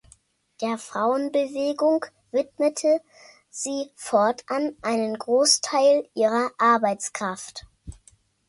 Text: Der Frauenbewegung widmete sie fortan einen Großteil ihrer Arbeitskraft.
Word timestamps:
Der 0.63 0.79
Frauenbewegung 0.79 2.05
widmete 2.31 3.01
sie 3.51 3.91
fortan 3.95 4.75
einen 4.81 5.15
Großteil 5.19 6.07
ihrer 6.15 6.49
Arbeitskraft. 6.57 7.67